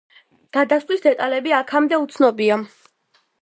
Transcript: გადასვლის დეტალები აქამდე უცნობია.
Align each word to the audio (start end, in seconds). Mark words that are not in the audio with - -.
გადასვლის 0.55 1.03
დეტალები 1.03 1.53
აქამდე 1.59 2.01
უცნობია. 2.07 2.59